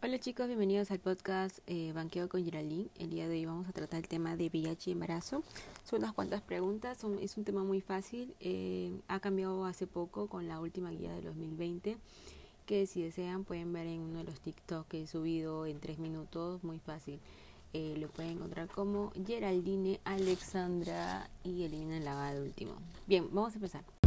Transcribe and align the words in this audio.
Hola 0.00 0.20
chicos, 0.20 0.46
bienvenidos 0.46 0.92
al 0.92 1.00
podcast 1.00 1.58
eh, 1.66 1.90
Banqueo 1.92 2.28
con 2.28 2.44
Geraldine. 2.44 2.88
El 3.00 3.10
día 3.10 3.26
de 3.26 3.34
hoy 3.34 3.46
vamos 3.46 3.68
a 3.68 3.72
tratar 3.72 3.98
el 3.98 4.06
tema 4.06 4.36
de 4.36 4.46
VIH 4.48 4.90
y 4.90 4.92
embarazo. 4.92 5.42
Son 5.82 5.98
unas 5.98 6.12
cuantas 6.12 6.40
preguntas, 6.40 7.00
es 7.20 7.36
un 7.36 7.42
tema 7.42 7.64
muy 7.64 7.80
fácil. 7.80 8.32
Eh, 8.38 8.92
ha 9.08 9.18
cambiado 9.18 9.64
hace 9.64 9.88
poco 9.88 10.28
con 10.28 10.46
la 10.46 10.60
última 10.60 10.92
guía 10.92 11.12
de 11.12 11.22
2020, 11.22 11.96
que 12.64 12.86
si 12.86 13.02
desean 13.02 13.42
pueden 13.42 13.72
ver 13.72 13.88
en 13.88 14.02
uno 14.02 14.18
de 14.18 14.24
los 14.24 14.38
TikTok 14.38 14.86
que 14.86 15.02
he 15.02 15.06
subido 15.08 15.66
en 15.66 15.80
tres 15.80 15.98
minutos, 15.98 16.62
muy 16.62 16.78
fácil. 16.78 17.18
Eh, 17.72 17.96
lo 17.98 18.06
pueden 18.08 18.36
encontrar 18.36 18.68
como 18.68 19.10
Geraldine, 19.26 19.98
Alexandra 20.04 21.28
y 21.42 21.64
Elina 21.64 21.98
Lavado 21.98 22.44
último. 22.44 22.74
Bien, 23.08 23.26
vamos 23.32 23.54
a 23.54 23.56
empezar. 23.56 23.97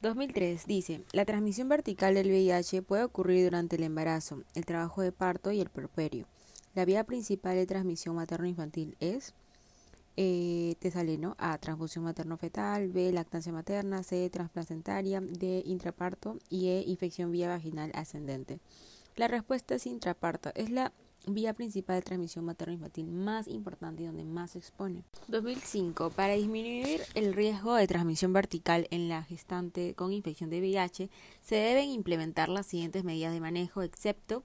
2003 0.00 0.66
dice, 0.66 1.04
la 1.12 1.24
transmisión 1.24 1.68
vertical 1.68 2.14
del 2.14 2.28
VIH 2.28 2.82
puede 2.82 3.04
ocurrir 3.04 3.44
durante 3.44 3.76
el 3.76 3.82
embarazo, 3.82 4.42
el 4.54 4.66
trabajo 4.66 5.00
de 5.00 5.12
parto 5.12 5.52
y 5.52 5.60
el 5.60 5.70
puerperio. 5.70 6.26
La 6.74 6.84
vía 6.84 7.04
principal 7.04 7.54
de 7.54 7.66
transmisión 7.66 8.16
materno-infantil 8.16 8.96
es, 9.00 9.34
eh. 10.16 10.76
A, 11.38 11.58
transfusión 11.58 12.04
materno-fetal, 12.04 12.88
B, 12.88 13.12
lactancia 13.12 13.52
materna, 13.52 14.02
C, 14.02 14.28
transplacentaria, 14.30 15.20
D, 15.20 15.62
intraparto 15.64 16.38
y 16.50 16.68
E, 16.68 16.84
infección 16.86 17.30
vía 17.32 17.48
vaginal 17.48 17.90
ascendente. 17.94 18.60
La 19.16 19.28
respuesta 19.28 19.74
es 19.74 19.86
intraparto, 19.86 20.50
es 20.54 20.70
la 20.70 20.92
vía 21.26 21.54
principal 21.54 21.96
de 21.96 22.02
transmisión 22.02 22.44
materno-infantil 22.44 23.06
más 23.06 23.46
importante 23.46 24.02
y 24.02 24.06
donde 24.06 24.24
más 24.24 24.52
se 24.52 24.58
expone. 24.58 25.04
2005. 25.28 26.10
Para 26.10 26.34
disminuir 26.34 27.02
el 27.14 27.34
riesgo 27.34 27.74
de 27.74 27.86
transmisión 27.86 28.32
vertical 28.32 28.88
en 28.90 29.08
la 29.08 29.22
gestante 29.22 29.94
con 29.94 30.12
infección 30.12 30.50
de 30.50 30.60
VIH, 30.60 31.10
se 31.42 31.56
deben 31.56 31.90
implementar 31.90 32.48
las 32.48 32.66
siguientes 32.66 33.04
medidas 33.04 33.32
de 33.32 33.40
manejo, 33.40 33.82
excepto 33.82 34.42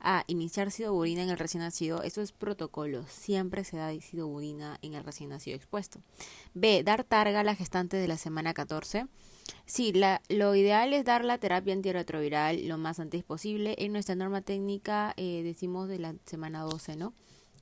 a 0.00 0.24
iniciar 0.26 0.70
sidoburina 0.70 1.22
en 1.22 1.30
el 1.30 1.38
recién 1.38 1.62
nacido. 1.62 2.02
Eso 2.02 2.22
es 2.22 2.32
protocolo. 2.32 3.04
Siempre 3.06 3.64
se 3.64 3.76
da 3.76 3.92
sidoburina 4.00 4.78
en 4.82 4.94
el 4.94 5.04
recién 5.04 5.30
nacido 5.30 5.56
expuesto. 5.56 6.00
B. 6.54 6.82
Dar 6.82 7.04
targa 7.04 7.40
a 7.40 7.44
la 7.44 7.54
gestante 7.54 7.96
de 7.96 8.08
la 8.08 8.16
semana 8.16 8.54
14. 8.54 9.06
Sí, 9.66 9.92
la, 9.92 10.22
lo 10.28 10.54
ideal 10.54 10.92
es 10.92 11.04
dar 11.04 11.24
la 11.24 11.38
terapia 11.38 11.74
antirretroviral 11.74 12.66
lo 12.66 12.78
más 12.78 13.00
antes 13.00 13.22
posible. 13.22 13.76
En 13.78 13.92
nuestra 13.92 14.14
norma 14.14 14.40
técnica 14.40 15.14
eh, 15.16 15.42
decimos 15.44 15.88
de 15.88 15.98
la 15.98 16.14
semana 16.24 16.62
12, 16.62 16.96
¿no? 16.96 17.12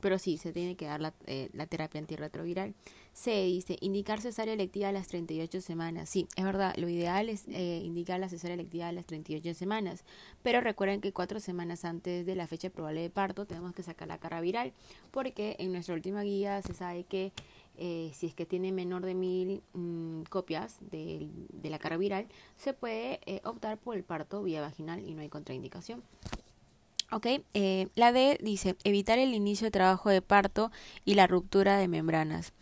Pero 0.00 0.18
sí, 0.18 0.38
se 0.38 0.52
tiene 0.52 0.76
que 0.76 0.86
dar 0.86 1.00
la, 1.00 1.14
eh, 1.26 1.48
la 1.52 1.66
terapia 1.66 2.00
antirretroviral. 2.00 2.74
Se 3.12 3.44
dice 3.44 3.76
indicar 3.80 4.20
cesárea 4.20 4.54
electiva 4.54 4.88
a 4.88 4.92
las 4.92 5.08
38 5.08 5.60
semanas. 5.60 6.08
Sí, 6.08 6.28
es 6.36 6.44
verdad, 6.44 6.74
lo 6.76 6.88
ideal 6.88 7.28
es 7.28 7.46
eh, 7.48 7.80
indicar 7.84 8.20
la 8.20 8.28
cesárea 8.28 8.54
electiva 8.54 8.88
a 8.88 8.92
las 8.92 9.06
38 9.06 9.54
semanas. 9.54 10.04
Pero 10.42 10.60
recuerden 10.60 11.00
que 11.00 11.12
cuatro 11.12 11.40
semanas 11.40 11.84
antes 11.84 12.24
de 12.24 12.34
la 12.36 12.46
fecha 12.46 12.70
probable 12.70 13.02
de 13.02 13.10
parto 13.10 13.44
tenemos 13.44 13.74
que 13.74 13.82
sacar 13.82 14.06
la 14.06 14.18
carga 14.18 14.40
viral. 14.40 14.72
Porque 15.10 15.56
en 15.58 15.72
nuestra 15.72 15.94
última 15.94 16.22
guía 16.22 16.62
se 16.62 16.74
sabe 16.74 17.04
que 17.04 17.32
eh, 17.80 18.10
si 18.12 18.26
es 18.26 18.34
que 18.34 18.44
tiene 18.44 18.72
menor 18.72 19.04
de 19.04 19.14
mil 19.14 19.62
mm, 19.72 20.22
copias 20.30 20.78
de, 20.80 21.28
la 21.62 21.78
carga 21.78 21.96
viral, 21.96 22.26
se 22.56 22.74
puede 22.74 23.20
eh, 23.24 23.40
optar 23.44 23.78
por 23.78 23.96
el 23.96 24.02
parto 24.02 24.42
vía 24.42 24.60
vaginal 24.60 25.00
y 25.06 25.14
no 25.14 25.22
hay 25.22 25.28
contraindicación. 25.28 26.02
Ok, 27.10 27.26
eh, 27.54 27.88
la 27.94 28.12
D 28.12 28.38
dice 28.42 28.76
evitar 28.84 29.18
el 29.18 29.32
inicio 29.32 29.66
de 29.66 29.70
trabajo 29.70 30.10
de 30.10 30.20
parto 30.20 30.70
y 31.06 31.14
la 31.14 31.26
ruptura 31.26 31.78
de 31.78 31.88
membranas. 31.88 32.52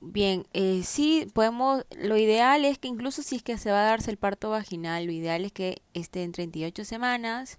Bien, 0.00 0.46
eh, 0.54 0.82
sí 0.84 1.28
podemos, 1.34 1.84
lo 1.98 2.16
ideal 2.16 2.64
es 2.64 2.78
que 2.78 2.88
incluso 2.88 3.22
si 3.22 3.36
es 3.36 3.42
que 3.42 3.58
se 3.58 3.70
va 3.70 3.82
a 3.82 3.90
darse 3.90 4.10
el 4.10 4.16
parto 4.16 4.48
vaginal, 4.48 5.04
lo 5.06 5.12
ideal 5.12 5.44
es 5.44 5.52
que 5.52 5.82
esté 5.92 6.22
en 6.22 6.32
38 6.32 6.84
semanas, 6.84 7.58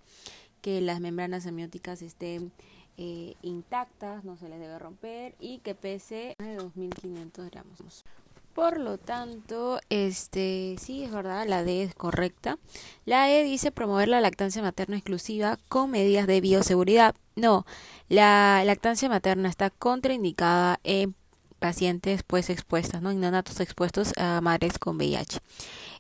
que 0.61 0.81
las 0.81 1.01
membranas 1.01 1.45
amnióticas 1.45 2.01
estén 2.01 2.51
eh, 2.97 3.35
intactas, 3.41 4.23
no 4.23 4.38
se 4.38 4.47
les 4.47 4.59
debe 4.59 4.79
romper 4.79 5.35
y 5.39 5.59
que 5.59 5.75
pese 5.75 6.35
de 6.39 6.57
2.500 6.57 7.50
gramos. 7.51 8.06
Por 8.53 8.79
lo 8.79 8.97
tanto, 8.97 9.79
este 9.89 10.75
sí 10.79 11.03
es 11.03 11.12
verdad, 11.12 11.47
la 11.47 11.63
D 11.63 11.84
es 11.84 11.95
correcta. 11.95 12.57
La 13.06 13.31
E 13.31 13.44
dice 13.44 13.72
promover 13.72 14.09
la 14.09 14.19
lactancia 14.19 14.62
materna 14.62 14.97
exclusiva 14.97 15.57
con 15.69 15.89
medidas 15.89 16.28
de 16.28 16.41
bioseguridad. 16.41 17.16
No, 17.35 17.66
la 18.09 18.62
lactancia 18.66 19.07
materna 19.07 19.47
está 19.47 19.69
contraindicada 19.69 20.79
en 20.84 21.16
pacientes 21.59 22.23
pues 22.23 22.50
expuestas, 22.50 23.01
¿no? 23.01 23.12
En 23.12 23.22
neonatos 23.22 23.62
expuestos 23.62 24.13
a 24.17 24.41
madres 24.41 24.79
con 24.79 24.97
VIH. 24.97 25.39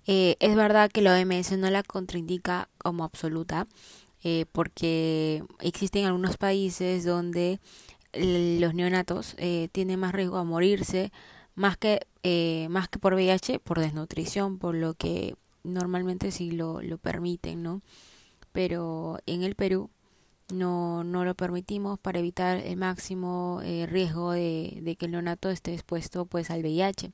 Eh, 0.07 0.35
es 0.39 0.55
verdad 0.55 0.91
que 0.91 1.01
la 1.01 1.13
OMS 1.15 1.57
no 1.57 1.69
la 1.69 1.83
contraindica 1.83 2.67
como 2.79 3.03
absoluta, 3.05 3.67
eh, 4.23 4.45
porque 4.51 5.43
existen 5.59 6.05
algunos 6.05 6.37
países 6.37 7.05
donde 7.05 7.59
los 8.13 8.73
neonatos 8.73 9.35
eh, 9.37 9.69
tienen 9.71 9.99
más 9.99 10.13
riesgo 10.13 10.37
a 10.37 10.43
morirse 10.43 11.13
más 11.55 11.77
que 11.77 12.07
eh, 12.23 12.67
más 12.69 12.87
que 12.87 12.99
por 12.99 13.13
VIH 13.13 13.59
por 13.59 13.79
desnutrición 13.79 14.57
por 14.57 14.75
lo 14.75 14.93
que 14.93 15.35
normalmente 15.63 16.31
sí 16.31 16.51
lo, 16.51 16.81
lo 16.81 16.97
permiten 16.97 17.63
no 17.63 17.81
pero 18.51 19.19
en 19.25 19.43
el 19.43 19.55
Perú 19.55 19.89
no, 20.53 21.03
no 21.03 21.23
lo 21.23 21.35
permitimos 21.35 21.99
para 21.99 22.19
evitar 22.19 22.57
el 22.57 22.77
máximo 22.77 23.61
eh, 23.63 23.85
riesgo 23.89 24.31
de, 24.31 24.79
de, 24.81 24.95
que 24.95 25.05
el 25.05 25.11
neonato 25.11 25.49
esté 25.49 25.73
expuesto 25.73 26.25
pues 26.25 26.51
al 26.51 26.61
VIH 26.61 27.11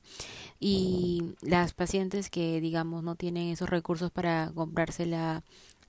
y 0.60 1.34
las 1.40 1.72
pacientes 1.72 2.30
que 2.30 2.60
digamos 2.60 3.02
no 3.02 3.14
tienen 3.14 3.48
esos 3.48 3.70
recursos 3.70 4.10
para 4.10 4.50
comprarse 4.54 5.06
la 5.06 5.42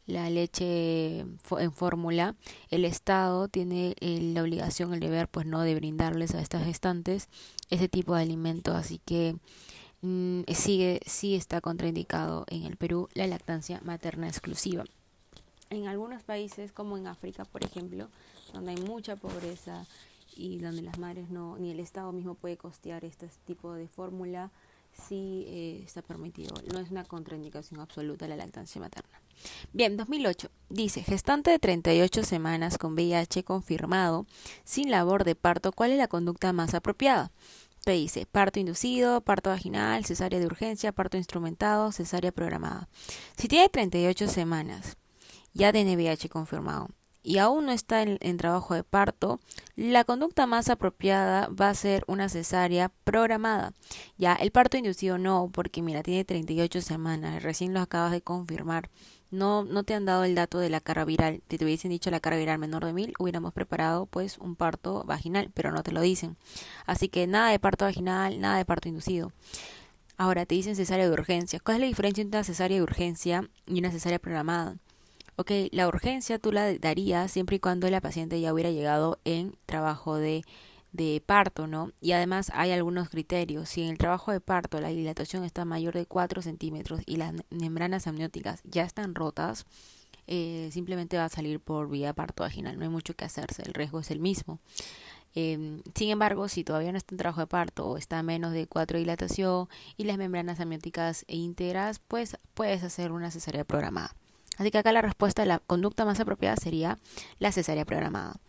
la 0.09 0.29
leche 0.29 1.19
en 1.19 1.71
fórmula, 1.71 2.35
el 2.69 2.83
Estado 2.83 3.47
tiene 3.47 3.95
eh, 3.99 4.19
la 4.33 4.41
obligación, 4.41 4.93
el 4.93 4.99
deber, 4.99 5.27
pues 5.27 5.45
no, 5.45 5.61
de 5.61 5.75
brindarles 5.75 6.33
a 6.33 6.41
estas 6.41 6.65
gestantes 6.65 7.29
ese 7.69 7.87
tipo 7.87 8.15
de 8.15 8.23
alimento, 8.23 8.73
así 8.73 8.99
que 9.05 9.35
mm, 10.01 10.41
sigue, 10.53 10.99
sí 11.05 11.35
está 11.35 11.61
contraindicado 11.61 12.45
en 12.49 12.63
el 12.63 12.75
Perú 12.75 13.07
la 13.13 13.27
lactancia 13.27 13.79
materna 13.83 14.27
exclusiva. 14.27 14.83
En 15.69 15.87
algunos 15.87 16.23
países, 16.23 16.71
como 16.71 16.97
en 16.97 17.05
África, 17.05 17.45
por 17.45 17.63
ejemplo, 17.63 18.09
donde 18.53 18.71
hay 18.71 18.77
mucha 18.77 19.15
pobreza 19.15 19.85
y 20.35 20.57
donde 20.57 20.81
las 20.81 20.97
madres 20.97 21.29
no, 21.29 21.57
ni 21.59 21.69
el 21.69 21.79
Estado 21.79 22.11
mismo 22.11 22.33
puede 22.33 22.57
costear 22.57 23.05
este 23.05 23.29
tipo 23.45 23.73
de 23.73 23.87
fórmula, 23.87 24.49
sí 25.07 25.45
eh, 25.47 25.81
está 25.85 26.01
permitido. 26.01 26.53
No 26.73 26.79
es 26.79 26.91
una 26.91 27.03
contraindicación 27.03 27.79
absoluta 27.79 28.27
la 28.27 28.35
lactancia 28.35 28.81
materna. 28.81 29.21
Bien, 29.73 29.97
2008. 29.97 30.49
Dice, 30.69 31.03
gestante 31.03 31.51
de 31.51 31.59
38 31.59 32.23
semanas 32.23 32.77
con 32.77 32.93
VIH 32.93 33.43
confirmado, 33.43 34.25
sin 34.63 34.91
labor 34.91 35.23
de 35.23 35.35
parto, 35.35 35.71
¿cuál 35.71 35.91
es 35.91 35.97
la 35.97 36.07
conducta 36.07 36.53
más 36.53 36.73
apropiada? 36.73 37.31
Te 37.83 37.91
dice, 37.91 38.25
parto 38.25 38.59
inducido, 38.59 39.21
parto 39.21 39.49
vaginal, 39.49 40.05
cesárea 40.05 40.39
de 40.39 40.45
urgencia, 40.45 40.91
parto 40.91 41.17
instrumentado, 41.17 41.91
cesárea 41.91 42.31
programada. 42.31 42.89
Si 43.37 43.47
tiene 43.47 43.69
38 43.69 44.27
semanas, 44.27 44.97
ya 45.53 45.71
tiene 45.71 45.95
VIH 45.95 46.29
confirmado 46.29 46.89
y 47.23 47.37
aún 47.37 47.65
no 47.65 47.71
está 47.71 48.01
en, 48.01 48.37
trabajo 48.37 48.73
de 48.73 48.83
parto, 48.83 49.39
la 49.79 50.03
conducta 50.03 50.45
más 50.45 50.67
apropiada 50.69 51.47
va 51.47 51.69
a 51.69 51.73
ser 51.73 52.03
una 52.07 52.27
cesárea 52.27 52.91
programada. 53.05 53.71
Ya, 54.17 54.33
el 54.35 54.51
parto 54.51 54.75
inducido 54.75 55.17
no, 55.17 55.49
porque 55.53 55.81
mira, 55.81 56.03
tiene 56.03 56.25
38 56.25 56.81
semanas, 56.81 57.41
recién 57.41 57.73
lo 57.73 57.79
acabas 57.79 58.11
de 58.11 58.21
confirmar. 58.21 58.89
No, 59.31 59.63
no 59.63 59.83
te 59.83 59.93
han 59.93 60.03
dado 60.03 60.25
el 60.25 60.35
dato 60.35 60.59
de 60.59 60.69
la 60.69 60.81
carga 60.81 61.05
viral. 61.05 61.41
Si 61.49 61.57
te 61.57 61.63
hubiesen 61.63 61.91
dicho 61.91 62.11
la 62.11 62.19
carga 62.19 62.39
viral 62.39 62.59
menor 62.59 62.83
de 62.83 62.91
mil, 62.91 63.13
hubiéramos 63.19 63.53
preparado 63.53 64.05
pues 64.05 64.37
un 64.39 64.57
parto 64.57 65.05
vaginal, 65.05 65.49
pero 65.53 65.71
no 65.71 65.81
te 65.81 65.93
lo 65.93 66.01
dicen. 66.01 66.35
Así 66.85 67.07
que 67.07 67.25
nada 67.25 67.51
de 67.51 67.59
parto 67.59 67.85
vaginal, 67.85 68.41
nada 68.41 68.57
de 68.57 68.65
parto 68.65 68.89
inducido. 68.89 69.31
Ahora 70.17 70.45
te 70.45 70.55
dicen 70.55 70.75
cesárea 70.75 71.05
de 71.05 71.13
urgencia. 71.13 71.61
¿Cuál 71.61 71.77
es 71.77 71.81
la 71.81 71.87
diferencia 71.87 72.21
entre 72.21 72.39
una 72.39 72.43
cesárea 72.43 72.75
de 72.75 72.83
urgencia 72.83 73.49
y 73.65 73.79
una 73.79 73.91
cesárea 73.91 74.19
programada? 74.19 74.75
Ok, 75.39 75.51
la 75.71 75.87
urgencia 75.87 76.37
tú 76.37 76.51
la 76.51 76.77
darías 76.79 77.31
siempre 77.31 77.55
y 77.55 77.59
cuando 77.59 77.89
la 77.89 78.01
paciente 78.01 78.41
ya 78.41 78.53
hubiera 78.53 78.71
llegado 78.71 79.19
en 79.23 79.55
trabajo 79.65 80.17
de, 80.17 80.43
de 80.91 81.23
parto, 81.25 81.65
¿no? 81.65 81.93
Y 82.01 82.11
además 82.11 82.51
hay 82.53 82.71
algunos 82.71 83.07
criterios. 83.07 83.69
Si 83.69 83.81
en 83.81 83.87
el 83.87 83.97
trabajo 83.97 84.33
de 84.33 84.41
parto 84.41 84.81
la 84.81 84.89
dilatación 84.89 85.45
está 85.45 85.63
mayor 85.63 85.93
de 85.93 86.05
4 86.05 86.41
centímetros 86.41 86.99
y 87.05 87.15
las 87.15 87.33
membranas 87.51 88.05
amnióticas 88.05 88.59
ya 88.65 88.83
están 88.83 89.15
rotas, 89.15 89.65
eh, 90.27 90.67
simplemente 90.73 91.15
va 91.15 91.23
a 91.23 91.29
salir 91.29 91.61
por 91.61 91.89
vía 91.89 92.11
parto 92.11 92.43
vaginal. 92.43 92.77
No 92.77 92.83
hay 92.83 92.89
mucho 92.89 93.15
que 93.15 93.23
hacerse, 93.23 93.63
el 93.65 93.73
riesgo 93.73 94.01
es 94.01 94.11
el 94.11 94.19
mismo. 94.19 94.59
Eh, 95.35 95.81
sin 95.95 96.09
embargo, 96.09 96.49
si 96.49 96.65
todavía 96.65 96.91
no 96.91 96.97
está 96.97 97.13
en 97.13 97.19
trabajo 97.19 97.39
de 97.39 97.47
parto 97.47 97.87
o 97.87 97.95
está 97.95 98.21
menos 98.23 98.51
de 98.51 98.67
4 98.67 98.99
dilatación 98.99 99.69
y 99.95 100.03
las 100.03 100.17
membranas 100.17 100.59
amnióticas 100.59 101.23
e 101.29 101.37
íntegras, 101.37 101.99
pues 101.99 102.37
puedes 102.53 102.83
hacer 102.83 103.13
una 103.13 103.31
cesárea 103.31 103.63
programada. 103.63 104.13
Así 104.59 104.71
que 104.71 104.77
acá 104.77 104.91
la 104.91 105.01
respuesta, 105.01 105.45
la 105.45 105.59
conducta 105.59 106.03
más 106.03 106.19
apropiada 106.19 106.57
sería 106.57 106.99
la 107.39 107.53
cesárea 107.53 107.85
programada. 107.85 108.41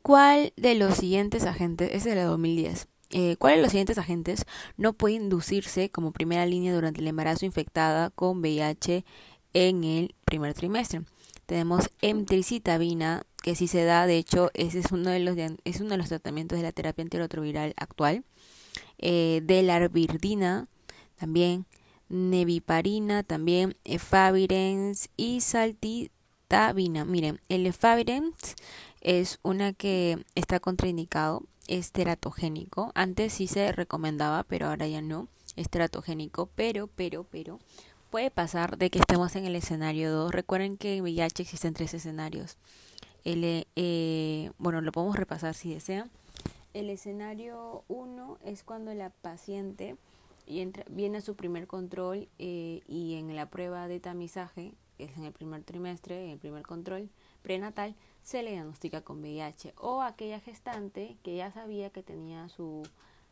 ¿Cuál 0.00 0.54
de 0.56 0.74
los 0.74 0.94
siguientes 0.94 1.44
agentes, 1.44 1.90
es 1.92 2.04
de 2.04 2.14
la 2.14 2.24
2010, 2.24 2.88
eh, 3.10 3.36
¿cuál 3.38 3.56
de 3.56 3.62
los 3.62 3.72
siguientes 3.72 3.98
agentes 3.98 4.46
no 4.78 4.94
puede 4.94 5.16
inducirse 5.16 5.90
como 5.90 6.12
primera 6.12 6.46
línea 6.46 6.74
durante 6.74 7.02
el 7.02 7.08
embarazo 7.08 7.44
infectada 7.44 8.08
con 8.08 8.38
VIH 8.38 9.04
en 9.52 9.84
el 9.84 10.14
primer 10.24 10.54
trimestre? 10.54 11.02
Tenemos 11.44 11.90
emtricitabina, 12.00 13.24
que 13.42 13.54
si 13.54 13.68
se 13.68 13.84
da, 13.84 14.06
de 14.06 14.16
hecho, 14.16 14.50
ese 14.54 14.78
es 14.78 14.92
uno 14.92 15.10
de 15.10 15.20
los, 15.20 15.36
es 15.36 15.80
uno 15.80 15.90
de 15.90 15.98
los 15.98 16.08
tratamientos 16.08 16.56
de 16.56 16.62
la 16.62 16.72
terapia 16.72 17.02
antirretroviral 17.02 17.74
actual. 17.76 18.24
Eh, 18.98 19.42
de 19.44 19.62
la 19.62 19.90
también, 21.16 21.66
neviparina, 22.08 23.22
también, 23.22 23.76
efavirenz 23.84 25.08
y 25.16 25.40
saltitabina. 25.40 27.04
Miren, 27.04 27.40
el 27.48 27.66
efavirenz 27.66 28.54
es 29.00 29.38
una 29.42 29.72
que 29.72 30.24
está 30.34 30.60
contraindicado, 30.60 31.42
es 31.66 31.92
teratogénico. 31.92 32.92
Antes 32.94 33.34
sí 33.34 33.46
se 33.46 33.72
recomendaba, 33.72 34.44
pero 34.44 34.68
ahora 34.68 34.86
ya 34.86 35.02
no. 35.02 35.28
Es 35.56 35.70
teratogénico, 35.70 36.50
pero, 36.54 36.86
pero, 36.86 37.24
pero, 37.24 37.58
puede 38.10 38.30
pasar 38.30 38.78
de 38.78 38.90
que 38.90 38.98
estemos 38.98 39.34
en 39.36 39.46
el 39.46 39.56
escenario 39.56 40.12
2. 40.12 40.32
Recuerden 40.32 40.76
que 40.76 40.96
en 40.96 41.02
VIH 41.02 41.42
existen 41.42 41.74
tres 41.74 41.94
escenarios. 41.94 42.56
El, 43.24 43.66
eh, 43.74 44.50
bueno, 44.58 44.80
lo 44.80 44.92
podemos 44.92 45.16
repasar 45.16 45.54
si 45.54 45.72
desean. 45.72 46.10
El 46.74 46.90
escenario 46.90 47.84
1 47.88 48.38
es 48.44 48.62
cuando 48.62 48.92
la 48.92 49.10
paciente 49.10 49.96
viene 50.46 51.18
a 51.18 51.20
su 51.20 51.36
primer 51.36 51.66
control 51.66 52.28
eh, 52.38 52.82
y 52.86 53.14
en 53.14 53.34
la 53.34 53.50
prueba 53.50 53.88
de 53.88 54.00
tamizaje, 54.00 54.74
que 54.96 55.04
es 55.04 55.16
en 55.16 55.24
el 55.24 55.32
primer 55.32 55.62
trimestre, 55.62 56.24
en 56.24 56.30
el 56.30 56.38
primer 56.38 56.62
control 56.62 57.10
prenatal, 57.42 57.94
se 58.22 58.42
le 58.42 58.52
diagnostica 58.52 59.02
con 59.02 59.20
VIH. 59.20 59.74
O 59.78 60.02
aquella 60.02 60.40
gestante 60.40 61.16
que 61.22 61.36
ya 61.36 61.52
sabía 61.52 61.90
que 61.90 62.02
tenía 62.02 62.48
su, 62.48 62.82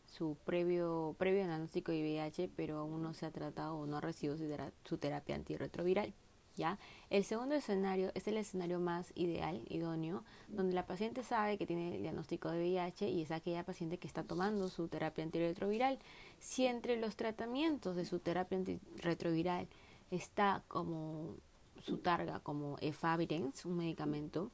su 0.07 0.37
previo, 0.45 1.15
previo 1.19 1.45
diagnóstico 1.45 1.93
de 1.93 2.03
VIH, 2.03 2.51
pero 2.55 2.79
aún 2.79 3.03
no 3.03 3.15
se 3.15 3.27
ha 3.27 3.31
tratado 3.31 3.77
o 3.77 3.87
no 3.87 3.97
ha 3.97 4.01
recibido 4.01 4.37
su 4.85 4.99
terapia 4.99 5.35
antirretroviral. 5.35 6.15
¿Ya? 6.57 6.79
El 7.11 7.25
segundo 7.25 7.55
escenario 7.55 8.11
es 8.15 8.27
el 8.29 8.37
escenario 8.37 8.81
más 8.81 9.13
ideal, 9.15 9.63
idóneo, 9.69 10.25
donde 10.49 10.75
la 10.75 10.87
paciente 10.87 11.23
sabe 11.23 11.59
que 11.59 11.67
tiene 11.67 11.97
el 11.97 12.03
diagnóstico 12.03 12.51
de 12.51 12.59
VIH 12.59 13.09
y 13.09 13.23
es 13.23 13.31
aquella 13.31 13.65
paciente 13.65 13.99
que 13.99 14.07
está 14.07 14.23
tomando 14.23 14.69
su 14.69 14.89
terapia 14.89 15.25
antirretroviral. 15.25 15.99
Si 16.39 16.67
entre 16.67 16.97
los 16.97 17.17
tratamientos 17.17 17.97
de 17.97 18.05
su 18.05 18.19
terapia 18.19 18.59
antirretroviral 18.59 19.69
está 20.11 20.63
como 20.69 21.37
su 21.85 21.99
targa 21.99 22.41
como 22.41 22.77
efavirenz, 22.81 23.65
un 23.65 23.77
medicamento, 23.77 24.51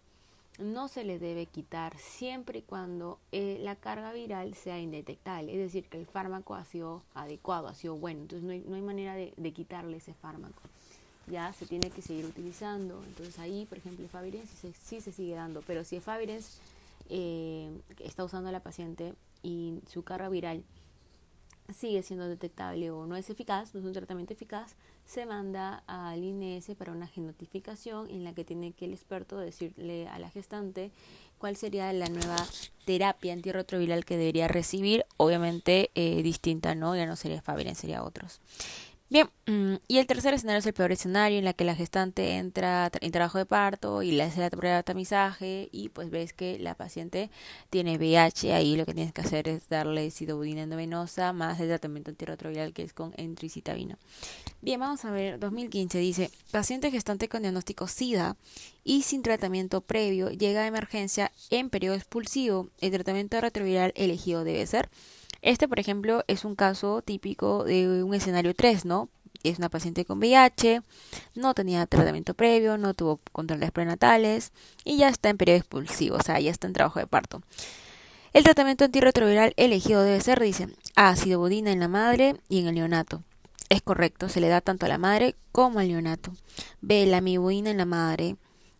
no 0.59 0.89
se 0.89 1.05
le 1.05 1.19
debe 1.19 1.47
quitar 1.47 1.97
siempre 1.97 2.59
y 2.59 2.63
cuando 2.63 3.19
eh, 3.33 3.59
la 3.61 3.77
carga 3.77 4.13
viral 4.13 4.55
sea 4.55 4.79
indetectable, 4.79 5.53
es 5.53 5.59
decir, 5.59 5.89
que 5.89 5.99
el 5.99 6.07
fármaco 6.07 6.55
ha 6.55 6.65
sido 6.65 7.03
adecuado, 7.15 7.69
ha 7.69 7.75
sido 7.75 7.97
bueno, 7.97 8.23
entonces 8.23 8.45
no 8.45 8.53
hay, 8.53 8.61
no 8.61 8.75
hay 8.75 8.83
manera 8.83 9.15
de, 9.15 9.33
de 9.37 9.53
quitarle 9.53 9.99
ese 9.99 10.13
fármaco 10.13 10.61
ya 11.31 11.53
se 11.53 11.67
tiene 11.67 11.91
que 11.91 12.03
seguir 12.03 12.27
utilizando. 12.27 13.03
Entonces 13.07 13.39
ahí, 13.39 13.67
por 13.67 13.79
ejemplo, 13.79 14.05
el 14.05 14.49
sí, 14.61 14.73
sí, 14.83 15.01
se 15.01 15.13
sigue 15.13 15.35
dando, 15.35 15.63
pero 15.67 15.85
si 15.85 15.97
el 15.97 16.03
eh, 17.09 17.71
está 18.01 18.25
usando 18.25 18.53
la 18.53 18.61
paciente 18.61 19.15
y 19.43 19.81
su 19.89 20.03
carga 20.03 20.29
viral 20.29 20.63
sigue 21.73 22.03
siendo 22.03 22.29
detectable 22.29 22.91
o 22.91 23.07
no 23.07 23.17
es 23.17 23.31
eficaz, 23.31 23.75
no 23.75 23.81
es 23.81 23.87
un 23.87 23.93
tratamiento 23.93 24.33
eficaz, 24.33 24.75
se 25.07 25.27
manda 25.27 25.83
al 25.87 26.23
INS 26.23 26.67
para 26.77 26.93
una 26.93 27.07
genotificación 27.07 28.09
en 28.11 28.25
la 28.25 28.33
que 28.33 28.45
tiene 28.45 28.73
que 28.73 28.85
el 28.85 28.93
experto 28.93 29.39
decirle 29.39 30.09
a 30.09 30.19
la 30.19 30.31
gestante 30.31 30.91
cuál 31.39 31.57
sería 31.57 31.93
la 31.93 32.07
nueva 32.07 32.37
terapia 32.85 33.33
antirretroviral 33.33 34.05
que 34.05 34.17
debería 34.17 34.47
recibir, 34.47 35.05
obviamente 35.17 35.91
eh, 35.95 36.23
distinta, 36.23 36.75
¿no? 36.75 36.95
Ya 36.95 37.07
no 37.07 37.17
sería 37.17 37.43
Faviren, 37.43 37.75
sería 37.75 38.05
otros. 38.05 38.41
Bien, 39.13 39.29
mm, 39.47 39.75
y 39.89 39.99
el 39.99 40.07
tercer 40.07 40.35
escenario 40.35 40.61
es 40.61 40.67
el 40.67 40.73
peor 40.73 40.93
escenario 40.93 41.37
en 41.37 41.45
la 41.45 41.53
que 41.53 41.65
la 41.65 41.75
gestante 41.75 42.37
entra 42.37 42.93
en 43.01 43.11
trabajo 43.11 43.39
de 43.39 43.45
parto 43.45 44.03
y 44.05 44.13
le 44.13 44.23
hace 44.23 44.39
la 44.39 44.51
prueba 44.51 44.77
de 44.77 44.83
tamizaje 44.85 45.69
y 45.73 45.89
pues 45.89 46.11
ves 46.11 46.33
que 46.33 46.61
la 46.61 46.77
paciente 46.77 47.29
tiene 47.71 47.97
VIH, 47.97 48.53
ahí 48.53 48.77
lo 48.77 48.87
que 48.87 48.95
tienes 48.95 49.13
que 49.13 49.23
hacer 49.23 49.49
es 49.49 49.69
darle 49.69 50.13
sidobudina 50.13 50.63
endovenosa 50.63 51.33
más 51.33 51.59
el 51.59 51.67
tratamiento 51.67 52.13
antirretroviral 52.13 52.73
que 52.73 52.85
es 52.85 52.93
con 52.93 53.13
entricitabina. 53.17 53.99
Bien, 54.63 54.79
vamos 54.79 55.05
a 55.05 55.11
ver, 55.11 55.41
2015 55.41 55.99
dice, 55.99 56.31
paciente 56.53 56.93
gestante 56.93 57.29
con 57.29 57.43
diagnóstico 57.43 57.89
SIDA 57.89 58.37
y 58.85 59.03
sin 59.03 59.23
tratamiento 59.23 59.81
previo 59.81 60.31
llega 60.31 60.61
a 60.63 60.69
emergencia 60.69 61.33
en 61.51 61.69
periodo 61.69 61.97
expulsivo, 61.97 62.69
el 62.81 62.93
tratamiento 62.93 63.41
retroviral 63.41 63.93
elegido 63.97 64.45
debe 64.45 64.65
ser 64.69 64.89
este, 65.43 65.69
por 65.69 65.81
ejemplo, 65.81 66.25
es 66.27 66.45
un 66.45 66.55
caso 66.55 67.03
típico 67.03 67.65
de 67.65 68.03
un 68.03 68.15
escenario 68.15 68.55
3, 68.55 68.85
¿no? 68.85 69.09
Es 69.43 69.59
una 69.59 69.71
paciente 69.71 70.05
con 70.05 70.19
VIH, 70.19 70.83
no 71.35 71.55
tenía 71.55 71.87
tratamiento 71.87 72.35
previo, 72.35 72.77
no 72.77 72.93
tuvo 72.93 73.21
controles 73.33 73.71
prenatales 73.71 74.53
y 74.85 74.99
ya 74.99 75.09
está 75.09 75.31
en 75.31 75.39
periodo 75.39 75.59
expulsivo, 75.59 76.17
o 76.17 76.23
sea, 76.23 76.39
ya 76.41 76.51
está 76.51 76.67
en 76.67 76.75
trabajo 76.75 76.99
de 76.99 77.07
parto. 77.07 77.43
El 78.33 78.45
tratamiento 78.45 78.85
antirretroviral 78.85 79.55
elegido 79.57 80.03
debe 80.03 80.21
ser, 80.21 80.41
dice, 80.41 80.69
ácido 80.95 81.41
budina 81.41 81.73
en 81.73 81.81
la 81.81 81.89
madre 81.89 82.37
y 82.49 82.61
en 82.61 82.69
el 82.69 82.75
neonato. 82.75 83.23
Es 83.71 83.83
correcto, 83.83 84.29
se 84.29 84.41
le 84.41 84.49
da 84.49 84.61
tanto 84.61 84.87
a 84.87 84.89
la 84.89 84.99
madre 84.99 85.37
como 85.53 85.79
al 85.79 85.89
neonato. 85.89 86.33
B, 86.81 87.07
la 87.07 87.21
mibudina 87.21 87.71
en 87.71 87.79
la 87.79 87.87
madre 87.87 88.37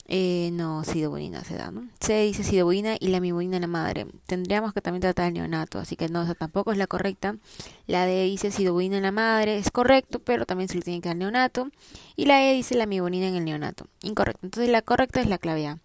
eh, 0.07 0.51
no, 0.53 0.83
sidobudina 0.83 1.45
se 1.45 1.55
da, 1.55 1.71
¿no? 1.71 1.89
Se 2.01 2.23
dice 2.23 2.43
sidobudina 2.43 2.97
y 2.99 3.09
la 3.09 3.21
mibudina 3.21 3.57
en 3.57 3.63
la 3.63 3.69
madre. 3.69 4.07
Tendríamos 4.27 4.73
que 4.73 4.81
también 4.81 5.03
tratar 5.03 5.29
el 5.29 5.35
neonato, 5.35 5.79
así 5.79 5.97
que 5.97 6.09
no, 6.09 6.35
tampoco 6.35 6.73
es 6.73 6.79
la 6.79 6.87
correcta. 6.87 7.37
La 7.87 8.07
D 8.07 8.25
dice 8.25 8.51
sidobudina 8.51 8.97
en 8.97 9.05
la 9.05 9.13
madre, 9.13 9.57
es 9.57 9.71
correcto, 9.71 10.19
pero 10.19 10.47
también 10.47 10.69
se 10.69 10.77
le 10.77 10.83
tiene 10.83 11.01
que 11.01 11.09
dar 11.09 11.17
neonato. 11.17 11.71
Y 12.17 12.27
la 12.27 12.45
E 12.45 12.55
dice 12.55 12.75
la 12.75 12.87
mibudina 12.87 13.29
en 13.29 13.37
el 13.37 13.45
neonato, 13.45 13.87
incorrecto. 14.03 14.47
Entonces 14.47 14.71
la 14.71 14.83
correcta 14.83 15.21
es 15.21 15.29
la 15.29 15.39
clave 15.39 15.67
A. 15.69 15.79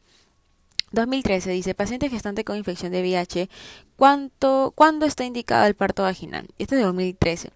2013 0.91 1.51
dice, 1.51 1.75
paciente 1.75 2.09
gestante 2.09 2.43
con 2.43 2.57
infección 2.57 2.91
de 2.91 3.01
VIH, 3.01 3.49
¿cuánto, 3.95 4.73
¿cuándo 4.75 5.05
está 5.05 5.25
indicado 5.25 5.67
el 5.67 5.75
parto 5.75 6.03
vaginal? 6.03 6.47
Este 6.57 6.75
es 6.75 6.79
de 6.79 6.85
2013. 6.85 7.51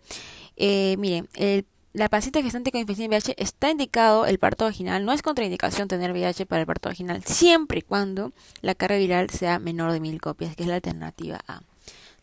Eh, 0.58 0.96
miren, 1.00 1.30
el 1.36 1.66
la 1.94 2.08
paciente 2.08 2.44
gestante 2.44 2.72
con 2.72 2.82
infección 2.82 3.10
de 3.10 3.18
VIH 3.18 3.36
está 3.38 3.72
indicado 3.72 4.26
el 4.26 4.38
parto 4.38 4.66
vaginal. 4.66 5.04
No 5.06 5.12
es 5.12 5.22
contraindicación 5.22 5.88
tener 5.88 6.12
VIH 6.12 6.46
para 6.46 6.62
el 6.62 6.68
parto 6.68 6.90
vaginal, 6.90 7.24
siempre 7.24 7.80
y 7.80 7.82
cuando 7.82 8.32
la 8.62 8.76
carga 8.76 8.98
viral 8.98 9.30
sea 9.30 9.60
menor 9.60 9.92
de 9.92 10.00
mil 10.00 10.22
copias, 10.22 10.56
que 10.56 10.64
es 10.64 10.70
la 10.70 10.76
alternativa 10.76 11.40
A. 11.48 11.62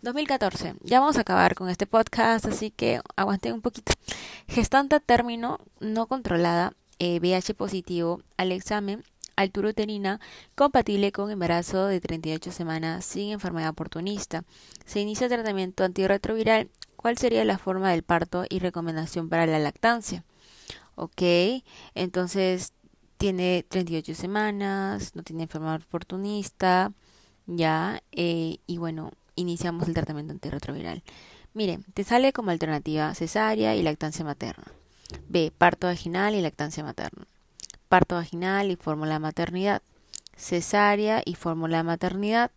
2014. 0.03 0.75
Ya 0.83 1.01
vamos 1.01 1.17
a 1.17 1.23
acabar 1.23 1.55
con 1.57 1.69
este 1.69 1.87
podcast, 1.87 2.46
así 2.46 2.70
que 2.70 3.01
aguanten 3.17 3.55
un 3.55 3.61
poquito. 3.61 3.93
Gestante 4.46 5.01
término 5.01 5.58
no 5.81 6.06
controlada, 6.06 6.75
VIH 7.01 7.53
eh, 7.53 7.55
positivo, 7.55 8.20
al 8.37 8.53
examen, 8.53 9.03
altura 9.35 9.70
uterina, 9.70 10.20
compatible 10.55 11.11
con 11.11 11.31
embarazo 11.31 11.87
de 11.87 12.01
38 12.01 12.53
semanas 12.53 13.05
sin 13.05 13.32
enfermedad 13.32 13.70
oportunista. 13.70 14.44
Se 14.85 15.01
inicia 15.01 15.29
tratamiento 15.29 15.82
antirretroviral 15.82 16.69
¿Cuál 16.96 17.19
sería 17.19 17.44
la 17.44 17.58
forma 17.58 17.91
del 17.91 18.03
parto 18.03 18.44
y 18.48 18.58
recomendación 18.58 19.29
para 19.29 19.46
la 19.46 19.58
lactancia? 19.58 20.24
Ok, 20.94 21.22
entonces 21.94 22.72
tiene 23.19 23.65
38 23.69 24.15
semanas, 24.15 25.15
no 25.15 25.22
tiene 25.22 25.44
enfermedad 25.44 25.81
oportunista, 25.86 26.93
ya, 27.46 28.03
eh, 28.12 28.58
y 28.67 28.79
bueno, 28.79 29.12
iniciamos 29.36 29.86
el 29.88 29.94
tratamiento 29.94 30.32
antirretroviral. 30.32 31.03
Miren, 31.55 31.84
te 31.94 32.05
sale 32.05 32.32
como 32.32 32.50
alternativa 32.50 33.15
cesárea 33.15 33.76
y 33.76 33.82
lactancia 33.82 34.24
materna. 34.24 34.65
B, 35.29 35.53
parto 35.56 35.86
vaginal 35.86 36.34
y 36.34 36.41
lactancia 36.41 36.82
materna. 36.82 37.26
Parto 37.88 38.17
vaginal 38.17 38.70
y 38.70 38.76
fórmula 38.76 39.19
maternidad. 39.19 39.82
Cesárea 40.36 41.22
y 41.24 41.34
fórmula 41.34 41.82
maternidad 41.82 42.50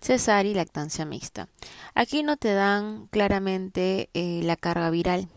cesárea 0.00 0.50
y 0.50 0.54
lactancia 0.54 1.04
mixta. 1.04 1.48
Aquí 1.94 2.22
no 2.22 2.36
te 2.36 2.54
dan 2.54 3.06
claramente 3.08 4.10
eh, 4.14 4.40
la 4.42 4.56
carga 4.56 4.90
viral, 4.90 5.28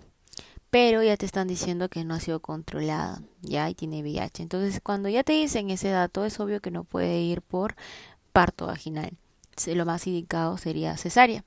pero 0.69 1.03
ya 1.03 1.17
te 1.17 1.25
están 1.25 1.47
diciendo 1.47 1.89
que 1.89 2.03
no 2.03 2.15
ha 2.15 2.19
sido 2.19 2.39
controlada, 2.39 3.21
ya 3.41 3.69
y 3.69 3.75
tiene 3.75 4.01
VIH. 4.01 4.41
Entonces, 4.43 4.79
cuando 4.81 5.09
ya 5.09 5.23
te 5.23 5.33
dicen 5.33 5.69
ese 5.69 5.89
dato, 5.89 6.25
es 6.25 6.39
obvio 6.39 6.61
que 6.61 6.71
no 6.71 6.83
puede 6.83 7.21
ir 7.21 7.41
por 7.41 7.75
parto 8.31 8.67
vaginal. 8.67 9.11
Lo 9.67 9.85
más 9.85 10.07
indicado 10.07 10.57
sería 10.57 10.97
cesárea. 10.97 11.43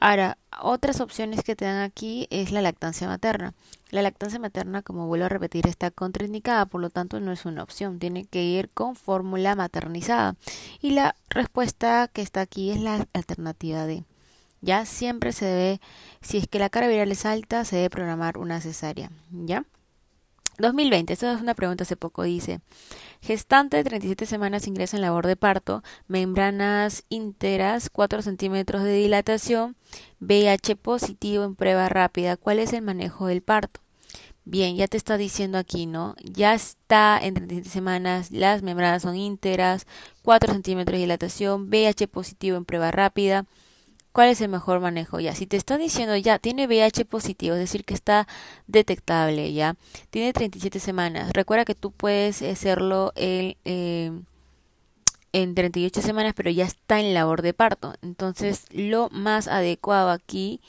Ahora, 0.00 0.38
otras 0.60 1.00
opciones 1.00 1.42
que 1.42 1.56
te 1.56 1.64
dan 1.64 1.80
aquí 1.82 2.26
es 2.30 2.52
la 2.52 2.62
lactancia 2.62 3.08
materna. 3.08 3.54
La 3.90 4.02
lactancia 4.02 4.38
materna, 4.38 4.82
como 4.82 5.06
vuelvo 5.06 5.26
a 5.26 5.28
repetir, 5.28 5.66
está 5.66 5.90
contraindicada, 5.90 6.66
por 6.66 6.80
lo 6.80 6.90
tanto 6.90 7.20
no 7.20 7.32
es 7.32 7.46
una 7.46 7.62
opción, 7.62 7.98
tiene 7.98 8.24
que 8.24 8.42
ir 8.42 8.68
con 8.70 8.96
fórmula 8.96 9.54
maternizada. 9.54 10.36
Y 10.80 10.90
la 10.90 11.14
respuesta 11.30 12.08
que 12.12 12.22
está 12.22 12.40
aquí 12.40 12.70
es 12.70 12.80
la 12.80 13.06
alternativa 13.12 13.86
D. 13.86 14.04
Ya 14.60 14.84
siempre 14.84 15.32
se 15.32 15.46
debe, 15.46 15.80
si 16.20 16.38
es 16.38 16.48
que 16.48 16.58
la 16.58 16.68
carga 16.68 16.88
viral 16.88 17.12
es 17.12 17.24
alta, 17.24 17.64
se 17.64 17.76
debe 17.76 17.90
programar 17.90 18.38
una 18.38 18.60
cesárea. 18.60 19.10
¿Ya? 19.30 19.64
2020, 20.58 21.12
esta 21.12 21.32
es 21.32 21.40
una 21.40 21.54
pregunta 21.54 21.84
hace 21.84 21.96
poco, 21.96 22.22
dice, 22.22 22.60
gestante 23.20 23.76
de 23.76 23.84
37 23.84 24.26
semanas 24.26 24.66
ingresa 24.66 24.96
en 24.96 25.02
labor 25.02 25.26
de 25.26 25.36
parto, 25.36 25.82
membranas 26.08 27.04
ínteras, 27.08 27.90
4 27.90 28.22
centímetros 28.22 28.82
de 28.82 28.94
dilatación, 28.94 29.76
VIH 30.20 30.76
positivo 30.76 31.44
en 31.44 31.54
prueba 31.54 31.88
rápida, 31.88 32.36
¿cuál 32.36 32.58
es 32.58 32.72
el 32.72 32.82
manejo 32.82 33.26
del 33.26 33.42
parto? 33.42 33.80
Bien, 34.44 34.76
ya 34.76 34.86
te 34.86 34.96
está 34.96 35.16
diciendo 35.16 35.58
aquí, 35.58 35.86
¿no? 35.86 36.14
Ya 36.22 36.54
está 36.54 37.18
en 37.20 37.34
37 37.34 37.68
semanas, 37.68 38.30
las 38.30 38.62
membranas 38.62 39.02
son 39.02 39.16
íntegras, 39.16 39.86
4 40.22 40.52
centímetros 40.52 40.94
de 40.94 41.00
dilatación, 41.00 41.68
VIH 41.68 42.06
positivo 42.06 42.56
en 42.56 42.64
prueba 42.64 42.92
rápida, 42.92 43.44
¿Cuál 44.16 44.30
es 44.30 44.40
el 44.40 44.48
mejor 44.48 44.80
manejo? 44.80 45.20
Ya, 45.20 45.34
si 45.34 45.46
te 45.46 45.58
están 45.58 45.78
diciendo 45.78 46.16
ya 46.16 46.38
tiene 46.38 46.66
VIH 46.66 47.04
positivo, 47.04 47.54
es 47.54 47.60
decir, 47.60 47.84
que 47.84 47.92
está 47.92 48.26
detectable, 48.66 49.52
ya, 49.52 49.76
tiene 50.08 50.32
37 50.32 50.80
semanas. 50.80 51.34
Recuerda 51.34 51.66
que 51.66 51.74
tú 51.74 51.90
puedes 51.90 52.40
hacerlo 52.40 53.12
en, 53.14 53.58
eh, 53.66 54.10
en 55.34 55.54
38 55.54 56.00
semanas, 56.00 56.32
pero 56.34 56.48
ya 56.48 56.64
está 56.64 56.98
en 56.98 57.12
labor 57.12 57.42
de 57.42 57.52
parto. 57.52 57.92
Entonces, 58.00 58.64
lo 58.70 59.10
más 59.10 59.48
adecuado 59.48 60.08
aquí 60.08 60.62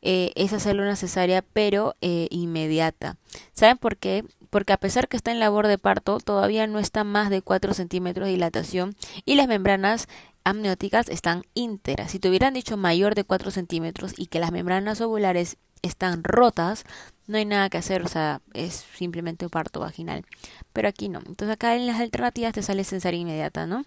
eh, 0.00 0.30
es 0.36 0.52
hacerlo 0.52 0.84
una 0.84 0.94
cesárea, 0.94 1.42
pero 1.42 1.96
eh, 2.02 2.28
inmediata. 2.30 3.16
¿Saben 3.52 3.78
por 3.78 3.96
qué? 3.96 4.24
Porque 4.48 4.72
a 4.72 4.76
pesar 4.76 5.08
que 5.08 5.16
está 5.16 5.32
en 5.32 5.40
labor 5.40 5.66
de 5.66 5.78
parto, 5.78 6.18
todavía 6.20 6.68
no 6.68 6.78
está 6.78 7.02
más 7.02 7.30
de 7.30 7.42
4 7.42 7.74
centímetros 7.74 8.26
de 8.26 8.32
dilatación 8.34 8.94
y 9.24 9.34
las 9.34 9.48
membranas 9.48 10.06
amnióticas 10.44 11.08
están 11.08 11.44
íntegras. 11.54 12.10
Si 12.10 12.18
te 12.18 12.28
hubieran 12.28 12.54
dicho 12.54 12.76
mayor 12.76 13.14
de 13.14 13.24
4 13.24 13.50
centímetros 13.50 14.14
y 14.16 14.26
que 14.26 14.40
las 14.40 14.52
membranas 14.52 15.00
ovulares 15.00 15.56
están 15.82 16.22
rotas, 16.24 16.84
no 17.26 17.38
hay 17.38 17.44
nada 17.44 17.68
que 17.70 17.78
hacer, 17.78 18.02
o 18.02 18.08
sea, 18.08 18.40
es 18.54 18.84
simplemente 18.96 19.46
un 19.46 19.50
parto 19.50 19.80
vaginal. 19.80 20.24
Pero 20.72 20.88
aquí 20.88 21.08
no. 21.08 21.20
Entonces 21.20 21.50
acá 21.50 21.76
en 21.76 21.86
las 21.86 22.00
alternativas 22.00 22.54
te 22.54 22.62
sale 22.62 22.84
cesárea 22.84 23.20
inmediata, 23.20 23.66
¿no? 23.66 23.84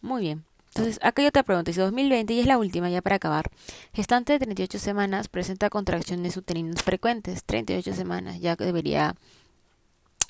Muy 0.00 0.22
bien. 0.22 0.44
Entonces, 0.74 0.98
acá 1.02 1.20
hay 1.20 1.28
otra 1.28 1.42
pregunta. 1.42 1.70
Dice 1.70 1.82
2020 1.82 2.32
y 2.32 2.40
es 2.40 2.46
la 2.46 2.56
última 2.56 2.88
ya 2.88 3.02
para 3.02 3.16
acabar. 3.16 3.50
Gestante 3.92 4.32
de 4.32 4.38
38 4.38 4.78
semanas 4.78 5.28
presenta 5.28 5.68
contracciones 5.68 6.36
uterinas 6.38 6.82
frecuentes. 6.82 7.44
38 7.44 7.92
semanas. 7.92 8.40
Ya 8.40 8.56
debería 8.56 9.14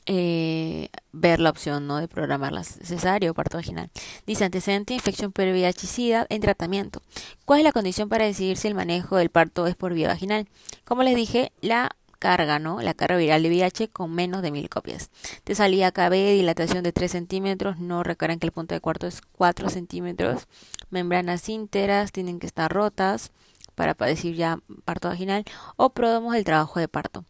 eh, 0.06 0.88
ver 1.12 1.40
la 1.40 1.50
opción 1.50 1.86
¿no? 1.86 1.98
de 1.98 2.08
programar 2.08 2.52
la 2.52 2.64
cesárea 2.64 3.30
o 3.30 3.34
parto 3.34 3.58
vaginal. 3.58 3.90
Dice 4.26 4.44
antecedente 4.44 4.94
infección 4.94 5.32
por 5.32 5.44
VIH 5.44 6.26
en 6.28 6.40
tratamiento. 6.40 7.02
¿Cuál 7.44 7.60
es 7.60 7.64
la 7.64 7.72
condición 7.72 8.08
para 8.08 8.24
decidir 8.24 8.56
si 8.56 8.68
el 8.68 8.74
manejo 8.74 9.16
del 9.16 9.30
parto 9.30 9.66
es 9.66 9.76
por 9.76 9.94
vía 9.94 10.08
vaginal? 10.08 10.48
Como 10.84 11.02
les 11.02 11.14
dije, 11.14 11.52
la 11.60 11.96
carga, 12.18 12.60
¿no? 12.60 12.80
La 12.80 12.94
carga 12.94 13.16
viral 13.16 13.42
de 13.42 13.48
VIH 13.48 13.88
con 13.88 14.12
menos 14.12 14.42
de 14.42 14.52
mil 14.52 14.68
copias. 14.68 15.10
Te 15.42 15.56
salía 15.56 15.90
KB, 15.90 16.12
dilatación 16.12 16.84
de 16.84 16.92
3 16.92 17.10
centímetros, 17.10 17.80
no 17.80 18.04
recuerden 18.04 18.38
que 18.38 18.46
el 18.46 18.52
punto 18.52 18.76
de 18.76 18.80
cuarto 18.80 19.08
es 19.08 19.22
4 19.32 19.68
centímetros, 19.70 20.46
membranas 20.90 21.48
ínteras 21.48 22.12
tienen 22.12 22.38
que 22.38 22.46
estar 22.46 22.72
rotas 22.72 23.32
para 23.74 23.94
decir 23.94 24.36
ya 24.36 24.60
parto 24.84 25.08
vaginal 25.08 25.44
o 25.76 25.90
probamos 25.90 26.36
el 26.36 26.44
trabajo 26.44 26.78
de 26.78 26.86
parto. 26.86 27.24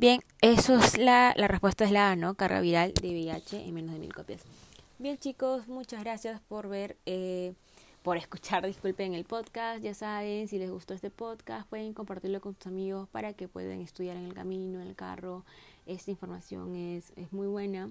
Bien, 0.00 0.20
eso 0.42 0.76
es 0.76 0.96
la, 0.96 1.34
la 1.36 1.48
respuesta 1.48 1.84
es 1.84 1.90
la 1.90 2.12
A, 2.12 2.14
¿no? 2.14 2.36
Carga 2.36 2.60
viral 2.60 2.94
de 2.94 3.08
VIH 3.08 3.66
en 3.66 3.74
menos 3.74 3.94
de 3.94 3.98
mil 3.98 4.14
copias. 4.14 4.44
Bien 5.00 5.18
chicos, 5.18 5.66
muchas 5.66 6.04
gracias 6.04 6.40
por 6.40 6.68
ver, 6.68 6.96
eh, 7.04 7.52
por 8.04 8.16
escuchar, 8.16 8.64
disculpen 8.66 9.14
el 9.14 9.24
podcast. 9.24 9.82
Ya 9.82 9.94
saben, 9.94 10.46
si 10.46 10.56
les 10.60 10.70
gustó 10.70 10.94
este 10.94 11.10
podcast, 11.10 11.68
pueden 11.68 11.94
compartirlo 11.94 12.40
con 12.40 12.54
sus 12.54 12.68
amigos 12.68 13.08
para 13.08 13.32
que 13.32 13.48
puedan 13.48 13.80
estudiar 13.80 14.16
en 14.16 14.26
el 14.26 14.34
camino, 14.34 14.80
en 14.80 14.86
el 14.86 14.94
carro. 14.94 15.44
Esta 15.84 16.12
información 16.12 16.76
es, 16.76 17.12
es 17.16 17.32
muy 17.32 17.48
buena 17.48 17.90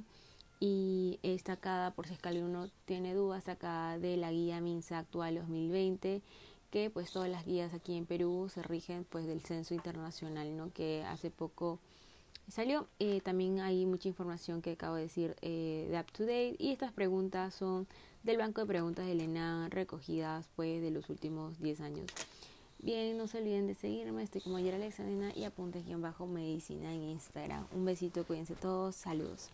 y 0.62 1.20
está 1.24 1.56
sacada, 1.56 1.92
por 1.92 2.08
si 2.08 2.14
es 2.14 2.20
que 2.20 2.70
tiene 2.86 3.16
dudas, 3.16 3.44
sacada 3.44 4.00
de 4.00 4.16
la 4.16 4.32
guía 4.32 4.62
MINSA 4.62 5.00
actual 5.00 5.36
2020 5.36 6.22
pues 6.94 7.12
todas 7.12 7.30
las 7.30 7.46
guías 7.46 7.74
aquí 7.74 7.96
en 7.96 8.06
Perú 8.06 8.50
se 8.54 8.62
rigen 8.62 9.06
pues 9.10 9.26
del 9.26 9.42
censo 9.42 9.74
internacional, 9.74 10.56
¿no? 10.56 10.72
Que 10.72 11.04
hace 11.04 11.30
poco 11.32 11.80
salió. 12.48 12.88
Eh, 13.00 13.22
también 13.22 13.60
hay 13.60 13.86
mucha 13.86 14.08
información 14.08 14.62
que 14.62 14.72
acabo 14.72 14.96
de 14.96 15.04
decir 15.04 15.36
eh, 15.42 15.88
de 15.90 16.00
up 16.00 16.12
to 16.12 16.24
date 16.24 16.56
y 16.60 16.72
estas 16.72 16.92
preguntas 16.92 17.54
son 17.54 17.88
del 18.24 18.38
banco 18.38 18.62
de 18.62 18.68
preguntas 18.68 19.06
de 19.06 19.14
Elena 19.14 19.68
recogidas 19.70 20.50
pues 20.56 20.82
de 20.82 20.92
los 20.92 21.10
últimos 21.10 21.60
10 21.60 21.82
años. 21.82 22.08
Bien, 22.80 23.18
no 23.18 23.28
se 23.28 23.40
olviden 23.40 23.66
de 23.68 23.74
seguirme, 23.74 24.22
estoy 24.22 24.42
como 24.42 24.58
ayer 24.58 24.76
Alexandrina 24.76 25.32
y 25.36 25.46
apuntes-medicina 25.46 26.94
en 26.94 27.02
Instagram. 27.02 27.66
Un 27.74 27.86
besito, 27.86 28.24
cuídense 28.24 28.56
todos, 28.56 28.96
saludos. 28.96 29.50